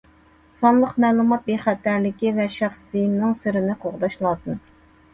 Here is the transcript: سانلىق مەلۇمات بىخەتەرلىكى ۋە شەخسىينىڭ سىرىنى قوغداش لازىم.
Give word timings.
سانلىق 0.59 0.95
مەلۇمات 1.05 1.45
بىخەتەرلىكى 1.51 2.33
ۋە 2.41 2.49
شەخسىينىڭ 2.57 3.39
سىرىنى 3.45 3.81
قوغداش 3.87 4.23
لازىم. 4.27 4.63